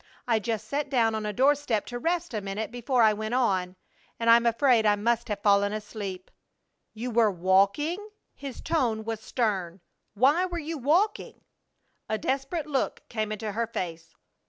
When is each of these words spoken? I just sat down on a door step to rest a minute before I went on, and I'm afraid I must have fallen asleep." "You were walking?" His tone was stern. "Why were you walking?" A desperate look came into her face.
I 0.27 0.39
just 0.39 0.67
sat 0.67 0.89
down 0.89 1.13
on 1.13 1.27
a 1.27 1.31
door 1.31 1.53
step 1.53 1.85
to 1.85 1.99
rest 1.99 2.33
a 2.33 2.41
minute 2.41 2.71
before 2.71 3.03
I 3.03 3.13
went 3.13 3.35
on, 3.35 3.75
and 4.19 4.31
I'm 4.31 4.47
afraid 4.47 4.83
I 4.83 4.95
must 4.95 5.27
have 5.27 5.43
fallen 5.43 5.73
asleep." 5.73 6.31
"You 6.95 7.11
were 7.11 7.29
walking?" 7.29 8.09
His 8.33 8.61
tone 8.61 9.05
was 9.05 9.19
stern. 9.19 9.79
"Why 10.15 10.47
were 10.47 10.57
you 10.57 10.79
walking?" 10.79 11.41
A 12.09 12.17
desperate 12.17 12.65
look 12.65 13.07
came 13.09 13.31
into 13.31 13.51
her 13.51 13.67
face. 13.67 14.15